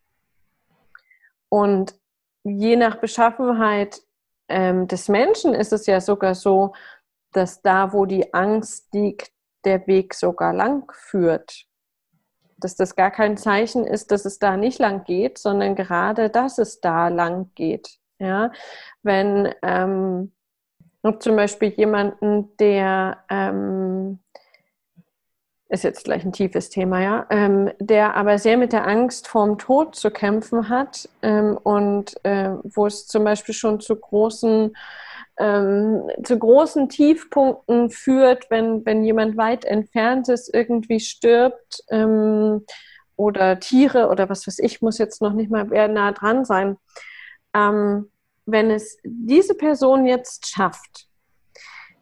[1.50, 1.96] Und
[2.44, 4.02] je nach Beschaffenheit
[4.52, 6.74] ähm, des Menschen ist es ja sogar so,
[7.32, 9.32] dass da, wo die Angst liegt,
[9.64, 11.66] der Weg sogar lang führt.
[12.58, 16.58] Dass das gar kein Zeichen ist, dass es da nicht lang geht, sondern gerade, dass
[16.58, 17.98] es da lang geht.
[18.20, 18.52] Ja,
[19.02, 20.32] wenn ähm,
[21.20, 24.20] zum Beispiel jemanden, der ähm,
[25.72, 29.58] ist jetzt gleich ein tiefes Thema, ja, ähm, der aber sehr mit der Angst vorm
[29.58, 34.76] Tod zu kämpfen hat ähm, und äh, wo es zum Beispiel schon zu großen
[35.40, 42.66] ähm, zu großen Tiefpunkten führt, wenn, wenn jemand weit entfernt ist, irgendwie stirbt ähm,
[43.16, 46.76] oder Tiere oder was weiß ich, muss jetzt noch nicht mal nah dran sein.
[47.56, 48.12] Ähm,
[48.46, 51.08] wenn es diese Person jetzt schafft,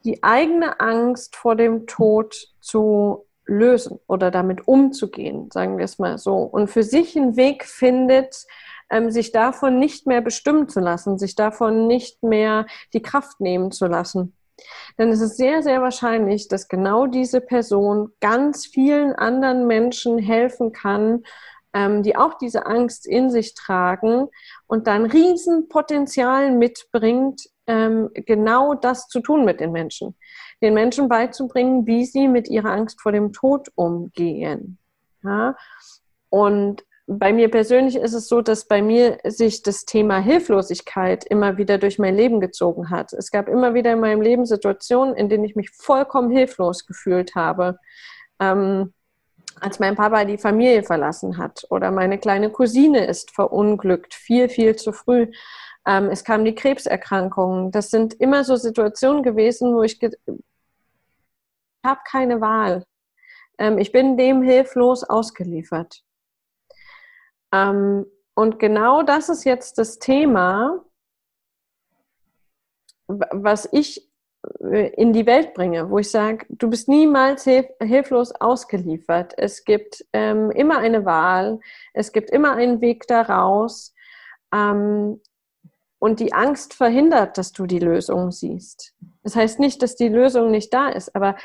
[0.06, 6.18] die eigene Angst vor dem Tod zu lösen oder damit umzugehen, sagen wir es mal
[6.18, 8.46] so, und für sich einen Weg findet,
[8.90, 13.72] ähm, sich davon nicht mehr bestimmen zu lassen, sich davon nicht mehr die Kraft nehmen
[13.72, 14.36] zu lassen.
[14.98, 20.74] Denn es ist sehr, sehr wahrscheinlich, dass genau diese Person ganz vielen anderen Menschen helfen
[20.74, 21.24] kann,
[21.74, 24.28] ähm, die auch diese Angst in sich tragen
[24.68, 30.16] und dann Riesenpotenzial mitbringt, ähm, genau das zu tun mit den Menschen.
[30.62, 34.78] Den Menschen beizubringen, wie sie mit ihrer Angst vor dem Tod umgehen.
[35.24, 35.56] Ja?
[36.30, 41.58] Und bei mir persönlich ist es so, dass bei mir sich das Thema Hilflosigkeit immer
[41.58, 43.14] wieder durch mein Leben gezogen hat.
[43.14, 47.34] Es gab immer wieder in meinem Leben Situationen, in denen ich mich vollkommen hilflos gefühlt
[47.34, 47.80] habe.
[48.40, 48.94] Ähm,
[49.60, 54.76] als mein Papa die Familie verlassen hat oder meine kleine Cousine ist verunglückt, viel, viel
[54.76, 55.32] zu früh.
[55.88, 57.72] Ähm, es kamen die Krebserkrankungen.
[57.72, 60.00] Das sind immer so Situationen gewesen, wo ich,
[61.86, 62.86] habe keine Wahl.
[63.58, 66.04] Ähm, ich bin dem hilflos ausgeliefert.
[67.52, 70.86] Ähm, und genau das ist jetzt das Thema,
[73.08, 74.10] was ich
[74.62, 79.34] äh, in die Welt bringe, wo ich sage, du bist niemals hilf hilflos ausgeliefert.
[79.38, 81.60] Es gibt ähm, immer eine Wahl,
[81.94, 83.94] es gibt immer einen Weg daraus.
[84.54, 85.22] Ähm,
[86.02, 88.94] und die Angst verhindert, dass du die Lösung siehst.
[89.22, 91.36] Das heißt nicht, dass die Lösung nicht da ist, aber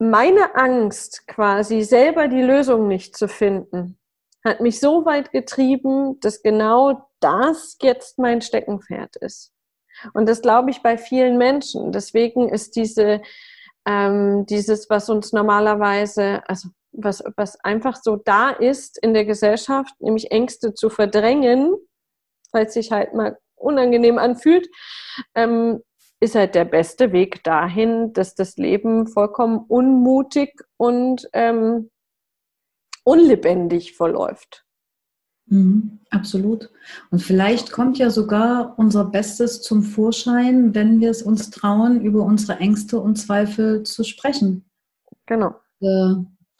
[0.00, 3.98] meine Angst, quasi selber die Lösung nicht zu finden,
[4.42, 9.52] hat mich so weit getrieben, dass genau das jetzt mein Steckenpferd ist.
[10.14, 11.92] Und das glaube ich bei vielen Menschen.
[11.92, 13.20] Deswegen ist diese,
[13.86, 19.94] ähm, dieses, was uns normalerweise, also was, was einfach so da ist in der Gesellschaft,
[20.00, 21.74] nämlich Ängste zu verdrängen,
[22.52, 24.66] weil es sich halt mal unangenehm anfühlt,
[25.34, 25.82] ähm,
[26.20, 31.90] ist halt der beste Weg dahin, dass das Leben vollkommen unmutig und ähm,
[33.04, 34.66] unlebendig verläuft.
[35.46, 36.70] Mhm, absolut.
[37.10, 42.22] Und vielleicht kommt ja sogar unser Bestes zum Vorschein, wenn wir es uns trauen, über
[42.22, 44.64] unsere Ängste und Zweifel zu sprechen.
[45.26, 45.56] Genau.
[45.80, 46.14] Äh,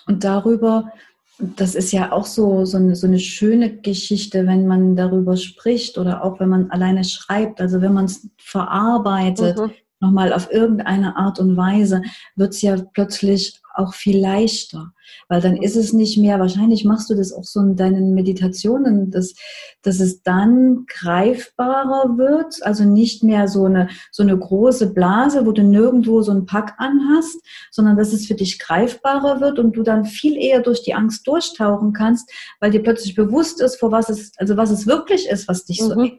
[0.06, 0.92] und darüber,
[1.40, 5.98] das ist ja auch so, so, eine, so eine schöne Geschichte, wenn man darüber spricht
[5.98, 9.72] oder auch wenn man alleine schreibt, also wenn man es verarbeitet, mhm.
[10.00, 12.02] nochmal auf irgendeine Art und Weise,
[12.36, 14.92] wird es ja plötzlich auch viel leichter,
[15.28, 19.10] weil dann ist es nicht mehr, wahrscheinlich machst du das auch so in deinen Meditationen,
[19.10, 19.34] dass,
[19.82, 25.52] dass es dann greifbarer wird, also nicht mehr so eine, so eine große Blase, wo
[25.52, 29.82] du nirgendwo so einen Pack anhast, sondern dass es für dich greifbarer wird und du
[29.82, 32.30] dann viel eher durch die Angst durchtauchen kannst,
[32.60, 35.78] weil dir plötzlich bewusst ist, vor was es, also was es wirklich ist, was dich
[35.78, 36.18] so mhm.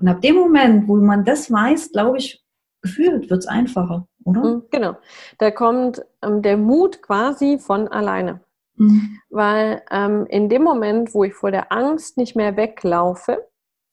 [0.00, 2.44] Und ab dem Moment, wo man das weiß, glaube ich,
[2.82, 4.40] gefühlt wird es einfacher oder?
[4.40, 4.96] Mhm, genau.
[5.38, 8.40] Da kommt ähm, der Mut quasi von alleine.
[8.76, 9.20] Mhm.
[9.30, 13.48] Weil ähm, in dem Moment, wo ich vor der Angst nicht mehr weglaufe,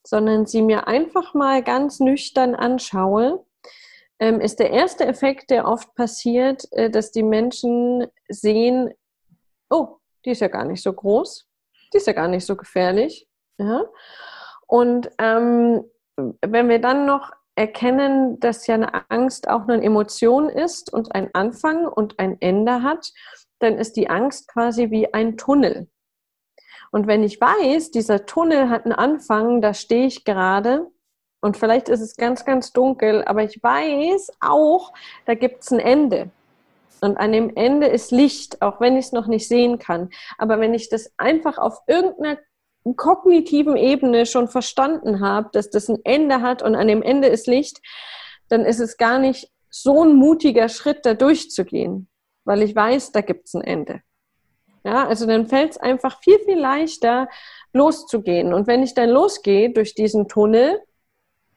[0.05, 3.45] sondern sie mir einfach mal ganz nüchtern anschaue,
[4.19, 8.93] ähm, ist der erste Effekt, der oft passiert, äh, dass die Menschen sehen,
[9.69, 11.47] oh, die ist ja gar nicht so groß,
[11.93, 13.27] die ist ja gar nicht so gefährlich.
[13.57, 13.83] Ja?
[14.67, 15.83] Und ähm,
[16.41, 21.29] wenn wir dann noch erkennen, dass ja eine Angst auch eine Emotion ist und ein
[21.33, 23.13] Anfang und ein Ende hat,
[23.59, 25.87] dann ist die Angst quasi wie ein Tunnel.
[26.91, 30.87] Und wenn ich weiß, dieser Tunnel hat einen Anfang, da stehe ich gerade
[31.39, 34.91] und vielleicht ist es ganz, ganz dunkel, aber ich weiß auch,
[35.25, 36.31] da gibt es ein Ende.
[36.99, 40.09] Und an dem Ende ist Licht, auch wenn ich es noch nicht sehen kann.
[40.37, 42.37] Aber wenn ich das einfach auf irgendeiner
[42.95, 47.47] kognitiven Ebene schon verstanden habe, dass das ein Ende hat und an dem Ende ist
[47.47, 47.81] Licht,
[48.49, 52.09] dann ist es gar nicht so ein mutiger Schritt, da durchzugehen,
[52.43, 54.01] weil ich weiß, da gibt es ein Ende.
[54.83, 57.29] Ja, also dann fällt es einfach viel, viel leichter,
[57.71, 58.53] loszugehen.
[58.53, 60.81] Und wenn ich dann losgehe durch diesen Tunnel,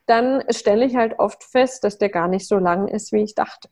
[0.06, 3.34] dann stelle ich halt oft fest, dass der gar nicht so lang ist, wie ich
[3.34, 3.70] dachte.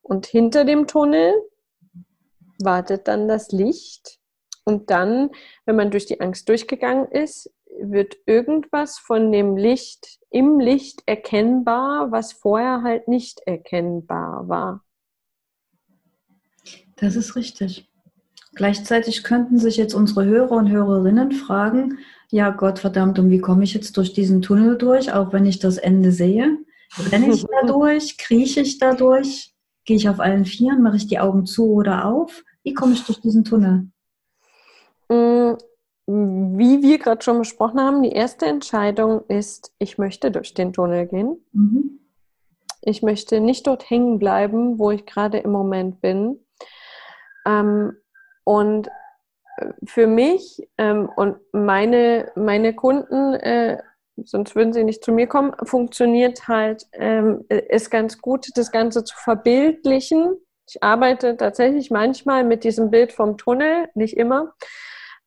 [0.00, 1.34] Und hinter dem Tunnel
[2.62, 4.20] wartet dann das Licht.
[4.64, 5.30] Und dann,
[5.66, 12.10] wenn man durch die Angst durchgegangen ist, wird irgendwas von dem Licht im Licht erkennbar,
[12.10, 14.84] was vorher halt nicht erkennbar war.
[16.96, 17.90] Das ist richtig.
[18.54, 21.98] Gleichzeitig könnten sich jetzt unsere Hörer und Hörerinnen fragen,
[22.30, 25.58] ja Gott verdammt, und wie komme ich jetzt durch diesen Tunnel durch, auch wenn ich
[25.58, 26.58] das Ende sehe?
[27.10, 28.16] Renne ich da durch?
[28.16, 29.52] Krieche ich da durch?
[29.84, 30.82] Gehe ich auf allen Vieren?
[30.82, 32.44] Mache ich die Augen zu oder auf?
[32.62, 33.88] Wie komme ich durch diesen Tunnel?
[35.14, 35.56] Mm,
[36.06, 41.06] wie wir gerade schon besprochen haben, die erste Entscheidung ist, ich möchte durch den Tunnel
[41.06, 41.42] gehen.
[41.52, 42.00] Mhm.
[42.82, 46.44] Ich möchte nicht dort hängen bleiben, wo ich gerade im Moment bin.
[47.46, 47.96] Ähm,
[48.44, 48.88] und
[49.56, 53.82] äh, für mich ähm, und meine, meine Kunden, äh,
[54.22, 59.04] sonst würden sie nicht zu mir kommen, funktioniert halt, ähm, ist ganz gut, das Ganze
[59.04, 60.36] zu verbildlichen.
[60.68, 64.54] Ich arbeite tatsächlich manchmal mit diesem Bild vom Tunnel, nicht immer.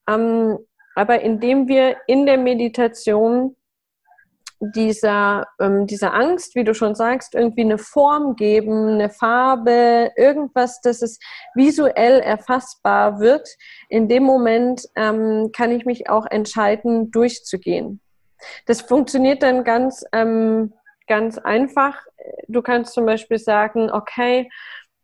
[0.07, 0.57] Ähm,
[0.95, 3.55] aber indem wir in der Meditation
[4.59, 10.81] dieser, ähm, dieser Angst, wie du schon sagst, irgendwie eine Form geben, eine Farbe, irgendwas,
[10.81, 11.19] dass es
[11.53, 13.47] visuell erfassbar wird.
[13.89, 18.01] In dem Moment ähm, kann ich mich auch entscheiden, durchzugehen.
[18.65, 20.73] Das funktioniert dann ganz, ähm,
[21.07, 21.95] ganz einfach.
[22.47, 24.49] Du kannst zum Beispiel sagen, okay,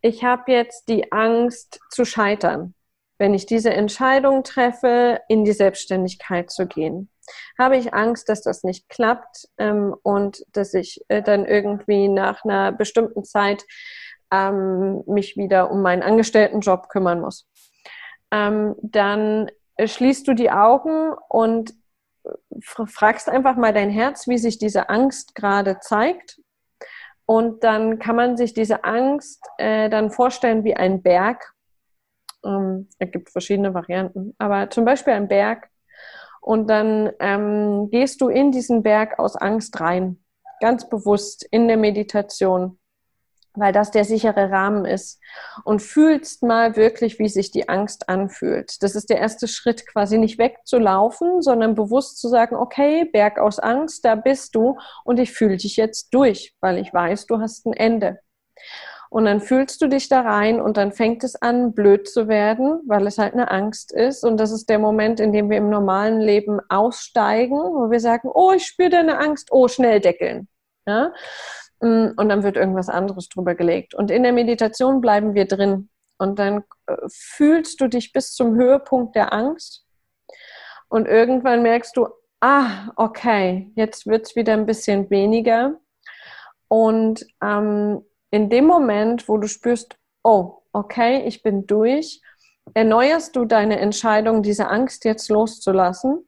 [0.02, 2.74] ich habe jetzt die Angst zu scheitern,
[3.18, 7.10] wenn ich diese Entscheidung treffe, in die Selbstständigkeit zu gehen
[7.58, 12.44] habe ich Angst, dass das nicht klappt ähm, und dass ich äh, dann irgendwie nach
[12.44, 13.66] einer bestimmten Zeit
[14.32, 17.48] ähm, mich wieder um meinen Angestelltenjob kümmern muss.
[18.32, 19.50] Ähm, dann
[19.84, 21.74] schließt du die Augen und
[22.62, 26.40] fragst einfach mal dein Herz, wie sich diese Angst gerade zeigt.
[27.26, 31.54] Und dann kann man sich diese Angst äh, dann vorstellen wie ein Berg.
[32.46, 35.70] Ähm, es gibt verschiedene Varianten, aber zum Beispiel ein Berg,
[36.44, 40.22] und dann ähm, gehst du in diesen Berg aus Angst rein,
[40.60, 42.78] ganz bewusst in der Meditation,
[43.54, 45.22] weil das der sichere Rahmen ist.
[45.64, 48.84] Und fühlst mal wirklich, wie sich die Angst anfühlt.
[48.84, 53.60] Das ist der erste Schritt, quasi nicht wegzulaufen, sondern bewusst zu sagen, okay, Berg aus
[53.60, 57.66] Angst, da bist du und ich fühle dich jetzt durch, weil ich weiß, du hast
[57.66, 58.20] ein Ende.
[59.14, 62.82] Und dann fühlst du dich da rein und dann fängt es an, blöd zu werden,
[62.88, 64.24] weil es halt eine Angst ist.
[64.24, 68.32] Und das ist der Moment, in dem wir im normalen Leben aussteigen, wo wir sagen,
[68.34, 70.48] oh, ich spüre deine Angst, oh, schnell deckeln.
[70.88, 71.14] Ja?
[71.80, 73.94] Mm, und dann wird irgendwas anderes drüber gelegt.
[73.94, 75.92] Und in der Meditation bleiben wir drin.
[76.18, 79.86] Und dann äh, fühlst du dich bis zum Höhepunkt der Angst.
[80.90, 82.08] Und irgendwann merkst du,
[82.42, 85.76] ah, okay, jetzt wird es wieder ein bisschen weniger.
[86.68, 92.20] Und ähm, in dem Moment, wo du spürst, oh, okay, ich bin durch,
[92.74, 96.28] erneuerst du deine Entscheidung, diese Angst jetzt loszulassen.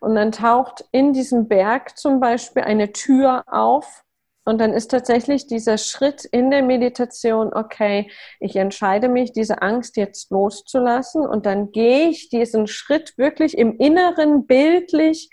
[0.00, 4.02] Und dann taucht in diesem Berg zum Beispiel eine Tür auf.
[4.44, 9.96] Und dann ist tatsächlich dieser Schritt in der Meditation, okay, ich entscheide mich, diese Angst
[9.96, 11.24] jetzt loszulassen.
[11.24, 15.30] Und dann gehe ich diesen Schritt wirklich im Inneren bildlich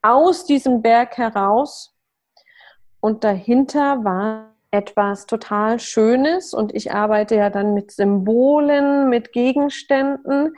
[0.00, 1.94] aus diesem Berg heraus.
[3.00, 10.54] Und dahinter war etwas total Schönes und ich arbeite ja dann mit Symbolen, mit Gegenständen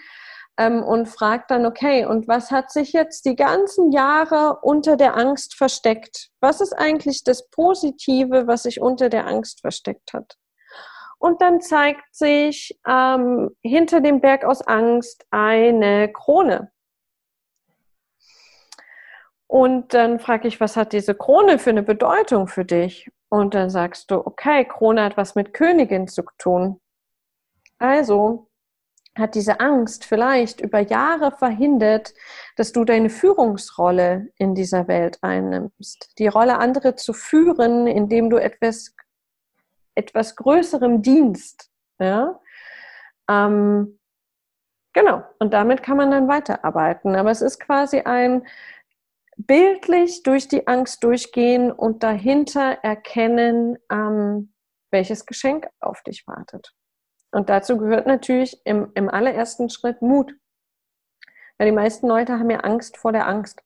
[0.59, 5.17] ähm, und frage dann, okay, und was hat sich jetzt die ganzen Jahre unter der
[5.17, 6.31] Angst versteckt?
[6.41, 10.37] Was ist eigentlich das Positive, was sich unter der Angst versteckt hat?
[11.21, 16.73] Und dann zeigt sich ähm, hinter dem Berg aus Angst eine Krone.
[19.47, 23.11] Und dann frage ich, was hat diese Krone für eine Bedeutung für dich?
[23.31, 26.81] Und dann sagst du, okay, Krone hat was mit Königin zu tun.
[27.79, 28.49] Also
[29.19, 32.15] hat diese Angst vielleicht über Jahre verhindert,
[32.57, 36.15] dass du deine Führungsrolle in dieser Welt einnimmst.
[36.19, 38.95] Die Rolle, andere zu führen, indem du etwas,
[39.95, 41.71] etwas Größerem dienst.
[41.99, 42.41] Ja?
[43.29, 43.99] Ähm,
[44.93, 47.17] genau, und damit kann man dann weiterarbeiten.
[47.17, 48.47] Aber es ist quasi ein,
[49.39, 54.53] bildlich durch die Angst durchgehen und dahinter erkennen, ähm,
[54.91, 56.75] welches Geschenk auf dich wartet.
[57.31, 60.35] Und dazu gehört natürlich im, im allerersten Schritt Mut.
[61.59, 63.61] Weil die meisten Leute haben ja Angst vor der Angst.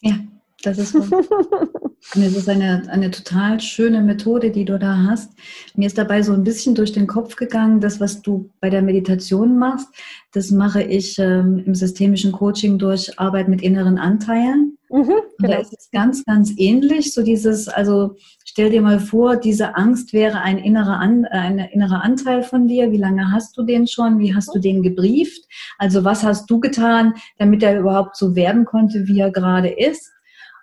[0.00, 0.18] Ja,
[0.62, 0.94] das ist
[2.14, 5.32] es ist eine, eine total schöne Methode, die du da hast.
[5.74, 8.82] Mir ist dabei so ein bisschen durch den Kopf gegangen, das, was du bei der
[8.82, 9.88] Meditation machst,
[10.32, 14.78] das mache ich ähm, im systemischen Coaching durch Arbeit mit inneren Anteilen.
[14.92, 15.22] Mhm, genau.
[15.38, 17.14] Und da ist es ganz, ganz ähnlich.
[17.14, 22.04] So dieses, also stell dir mal vor, diese Angst wäre ein innerer, An, ein innerer
[22.04, 22.92] Anteil von dir.
[22.92, 24.18] Wie lange hast du den schon?
[24.18, 25.48] Wie hast du den gebrieft?
[25.78, 30.12] Also was hast du getan, damit er überhaupt so werden konnte, wie er gerade ist?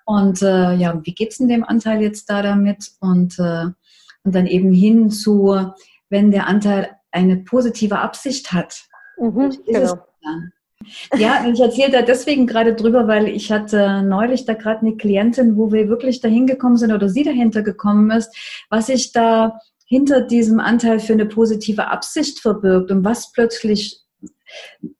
[0.05, 2.91] Und äh, ja, wie geht's in dem Anteil jetzt da damit?
[2.99, 3.65] Und, äh,
[4.23, 5.73] und dann eben hin zu,
[6.09, 8.83] wenn der Anteil eine positive Absicht hat.
[9.17, 9.97] Mhm, genau.
[11.17, 15.57] Ja, ich erzähle da deswegen gerade drüber, weil ich hatte neulich da gerade eine Klientin,
[15.57, 18.35] wo wir wirklich dahin gekommen sind oder sie dahinter gekommen ist,
[18.69, 24.01] was sich da hinter diesem Anteil für eine positive Absicht verbirgt und was plötzlich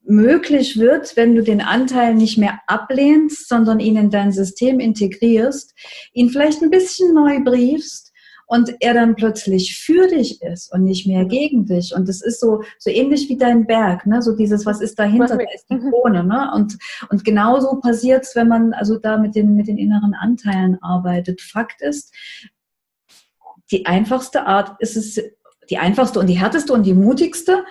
[0.04, 5.74] möglich wird, wenn du den Anteil nicht mehr ablehnst, sondern ihn in dein System integrierst,
[6.14, 8.09] ihn vielleicht ein bisschen neu briefst
[8.50, 11.94] und er dann plötzlich für dich ist und nicht mehr gegen dich.
[11.96, 14.24] Und das ist so, so ähnlich wie dein Berg, ne?
[14.24, 15.92] So dieses, was ist dahinter, da ist die mhm.
[15.92, 16.52] Krone, ne?
[16.56, 16.80] Und,
[17.12, 21.42] und genauso passiert es, wenn man also da mit den, mit den inneren Anteilen arbeitet.
[21.42, 22.12] Fakt ist,
[23.72, 25.22] die einfachste Art ist es,
[25.70, 27.64] die einfachste und die härteste und die mutigste.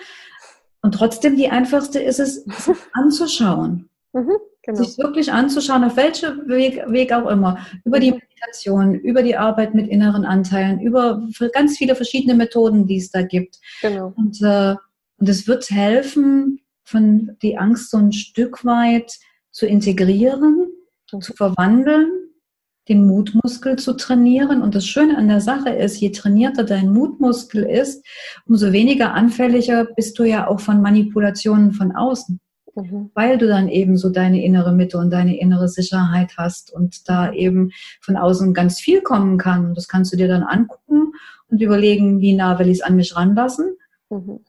[0.81, 2.45] Und trotzdem die einfachste ist es,
[2.93, 3.89] anzuschauen.
[4.13, 4.37] Mhm.
[4.63, 4.83] Genau.
[4.83, 9.73] Sich wirklich anzuschauen, auf welchem Weg, Weg auch immer, über die Meditation, über die Arbeit
[9.73, 13.57] mit inneren Anteilen, über ganz viele verschiedene Methoden, die es da gibt.
[13.81, 14.13] Genau.
[14.17, 14.75] Und, äh,
[15.17, 19.13] und es wird helfen, von die Angst so ein Stück weit
[19.51, 20.67] zu integrieren,
[21.11, 21.21] mhm.
[21.21, 22.09] zu verwandeln,
[22.89, 24.61] den Mutmuskel zu trainieren.
[24.61, 28.05] Und das Schöne an der Sache ist, je trainierter dein Mutmuskel ist,
[28.45, 32.39] umso weniger anfälliger bist du ja auch von Manipulationen von außen
[32.81, 33.11] mhm.
[33.13, 37.31] weil du dann eben so deine innere Mitte und deine innere Sicherheit hast und da
[37.31, 37.71] eben
[38.01, 39.65] von außen ganz viel kommen kann.
[39.65, 41.13] Und das kannst du dir dann angucken
[41.49, 43.75] und überlegen, wie nah will ich es an mich ranlassen.
[44.09, 44.39] Mhm.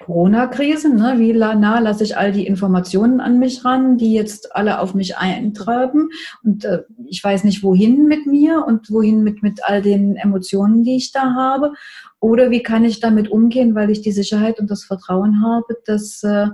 [0.00, 1.14] Corona-Krise, ne?
[1.16, 5.16] wie nah lasse ich all die Informationen an mich ran, die jetzt alle auf mich
[5.16, 6.10] eintreiben
[6.44, 10.84] und äh, ich weiß nicht, wohin mit mir und wohin mit, mit all den Emotionen,
[10.84, 11.72] die ich da habe.
[12.20, 16.22] Oder wie kann ich damit umgehen, weil ich die Sicherheit und das Vertrauen habe, dass
[16.22, 16.48] äh,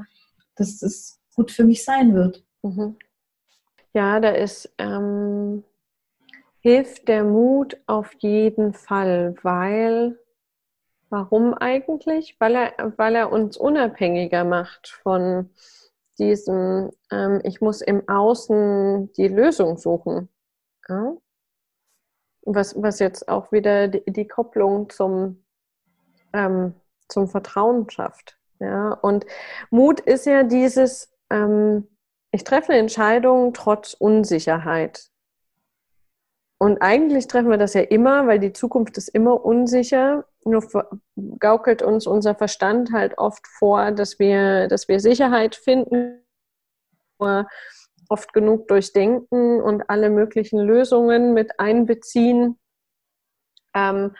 [0.56, 2.44] dass es gut für mich sein wird.
[2.62, 2.96] Mhm.
[3.94, 5.64] Ja, da ist ähm,
[6.60, 10.18] hilft der Mut auf jeden Fall, weil
[11.10, 12.36] warum eigentlich?
[12.38, 15.50] Weil er, weil er uns unabhängiger macht von
[16.18, 20.28] diesem, ähm, ich muss im Außen die Lösung suchen.
[20.88, 21.16] Ja?
[22.44, 25.44] Was, was jetzt auch wieder die, die Kopplung zum,
[26.32, 26.74] ähm,
[27.08, 28.38] zum Vertrauen schafft.
[28.62, 29.26] Ja, und
[29.70, 31.88] Mut ist ja dieses, ähm,
[32.30, 35.08] ich treffe eine Entscheidung trotz Unsicherheit.
[36.58, 40.26] Und eigentlich treffen wir das ja immer, weil die Zukunft ist immer unsicher.
[40.44, 40.62] Nur
[41.40, 46.24] gaukelt uns unser Verstand halt oft vor, dass wir, dass wir Sicherheit finden,
[47.18, 52.60] oft genug durchdenken und alle möglichen Lösungen mit einbeziehen.
[53.74, 54.14] Ähm,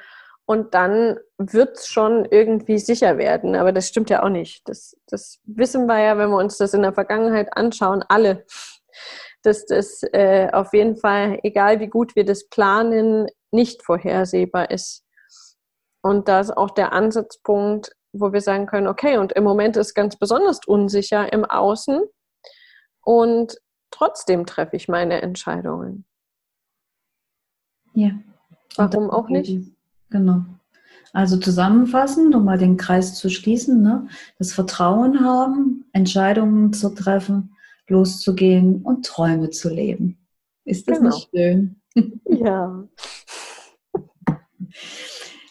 [0.47, 3.55] und dann wird es schon irgendwie sicher werden.
[3.55, 4.68] Aber das stimmt ja auch nicht.
[4.68, 8.45] Das, das wissen wir ja, wenn wir uns das in der Vergangenheit anschauen, alle,
[9.43, 15.05] dass das äh, auf jeden Fall, egal wie gut wir das planen, nicht vorhersehbar ist.
[16.03, 19.95] Und da ist auch der Ansatzpunkt, wo wir sagen können, okay, und im Moment ist
[19.95, 22.03] ganz besonders unsicher im Außen
[23.01, 23.57] und
[23.90, 26.05] trotzdem treffe ich meine Entscheidungen.
[27.95, 28.11] Ja.
[28.76, 29.72] Warum auch nicht?
[30.13, 30.45] Genau.
[31.15, 34.07] Also zusammenfassend, um mal den Kreis zu schließen, ne?
[34.39, 37.55] das Vertrauen haben, Entscheidungen zu treffen,
[37.89, 40.19] loszugehen und Träume zu leben.
[40.65, 41.11] Ist das genau.
[41.11, 41.77] nicht schön?
[42.27, 42.89] Ja.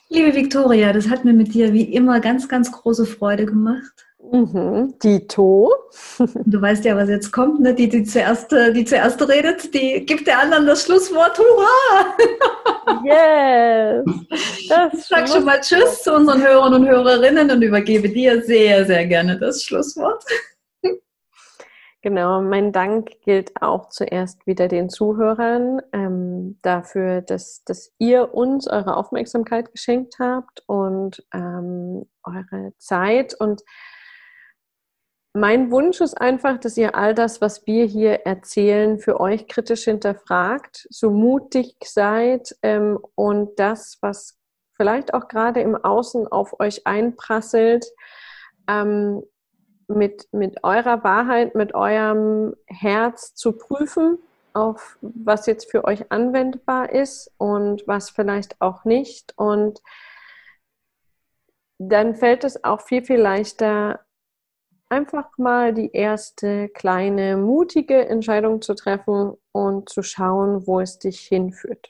[0.10, 4.08] Liebe Viktoria, das hat mir mit dir wie immer ganz, ganz große Freude gemacht.
[4.32, 4.96] Mhm.
[5.04, 5.70] Dito.
[6.46, 7.74] Du weißt ja, was jetzt kommt, ne?
[7.74, 11.38] Die, die, zuerst, die zuerst redet, die gibt der anderen das Schlusswort.
[11.38, 12.16] Hurra!
[13.04, 14.06] Yes!
[14.70, 18.86] Das ich sag schon mal Tschüss zu unseren Hörern und Hörerinnen und übergebe dir sehr,
[18.86, 20.24] sehr gerne das Schlusswort.
[22.04, 28.68] Genau, mein Dank gilt auch zuerst wieder den Zuhörern ähm, dafür, dass, dass ihr uns
[28.68, 33.62] eure Aufmerksamkeit geschenkt habt und ähm, eure Zeit und
[35.34, 39.86] mein Wunsch ist einfach, dass ihr all das, was wir hier erzählen, für euch kritisch
[39.86, 44.38] hinterfragt, so mutig seid ähm, und das, was
[44.76, 47.86] vielleicht auch gerade im Außen auf euch einprasselt,
[48.68, 49.24] ähm,
[49.88, 54.18] mit, mit eurer Wahrheit, mit eurem Herz zu prüfen
[54.54, 59.34] auf was jetzt für euch anwendbar ist und was vielleicht auch nicht.
[59.38, 59.82] Und
[61.78, 64.02] dann fällt es auch viel, viel leichter,
[64.92, 71.22] einfach mal die erste kleine, mutige Entscheidung zu treffen und zu schauen, wo es dich
[71.22, 71.88] hinführt.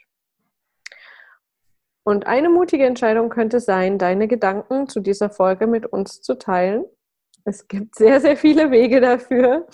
[2.04, 6.86] Und eine mutige Entscheidung könnte sein, deine Gedanken zu dieser Folge mit uns zu teilen.
[7.44, 9.68] Es gibt sehr, sehr viele Wege dafür.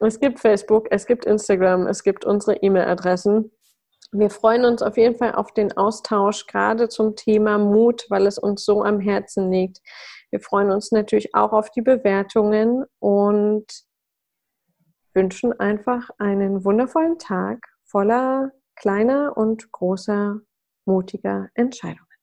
[0.00, 3.52] Es gibt Facebook, es gibt Instagram, es gibt unsere E-Mail-Adressen.
[4.10, 8.38] Wir freuen uns auf jeden Fall auf den Austausch, gerade zum Thema Mut, weil es
[8.38, 9.80] uns so am Herzen liegt.
[10.30, 13.66] Wir freuen uns natürlich auch auf die Bewertungen und
[15.14, 20.40] wünschen einfach einen wundervollen Tag voller kleiner und großer,
[20.84, 22.13] mutiger Entscheidungen.